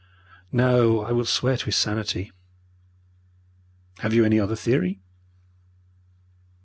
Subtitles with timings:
[0.51, 2.31] "No, I will swear to his sanity."
[3.99, 4.99] "Have you any other theory?"